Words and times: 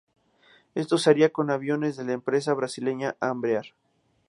Esto 0.73 0.97
se 0.97 1.11
haría 1.11 1.29
con 1.31 1.51
aviones 1.51 1.95
de 1.95 2.05
la 2.05 2.13
empresa 2.13 2.55
brasileña 2.55 3.17
Embraer. 3.21 3.75